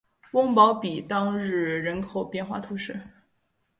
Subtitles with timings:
[0.31, 2.99] 翁堡比当日人口变化图示